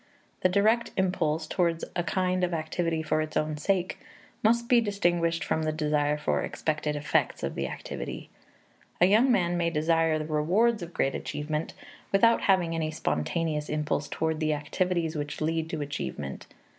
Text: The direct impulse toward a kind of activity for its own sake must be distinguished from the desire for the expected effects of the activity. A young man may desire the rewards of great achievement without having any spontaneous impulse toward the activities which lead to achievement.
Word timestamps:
The 0.41 0.49
direct 0.49 0.89
impulse 0.97 1.45
toward 1.45 1.83
a 1.95 2.01
kind 2.03 2.43
of 2.43 2.55
activity 2.55 3.03
for 3.03 3.21
its 3.21 3.37
own 3.37 3.55
sake 3.57 3.99
must 4.41 4.67
be 4.67 4.81
distinguished 4.81 5.43
from 5.43 5.61
the 5.61 5.71
desire 5.71 6.17
for 6.17 6.39
the 6.39 6.45
expected 6.47 6.95
effects 6.95 7.43
of 7.43 7.53
the 7.53 7.67
activity. 7.67 8.31
A 8.99 9.05
young 9.05 9.31
man 9.31 9.57
may 9.57 9.69
desire 9.69 10.17
the 10.17 10.25
rewards 10.25 10.81
of 10.81 10.91
great 10.91 11.13
achievement 11.13 11.75
without 12.11 12.41
having 12.41 12.73
any 12.73 12.89
spontaneous 12.89 13.69
impulse 13.69 14.07
toward 14.07 14.39
the 14.39 14.53
activities 14.55 15.15
which 15.15 15.39
lead 15.39 15.69
to 15.69 15.81
achievement. 15.81 16.47